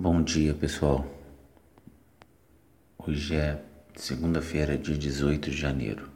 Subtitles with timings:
[0.00, 1.04] Bom dia, pessoal.
[2.96, 3.60] Hoje é
[3.96, 6.08] segunda-feira, dia 18 de janeiro.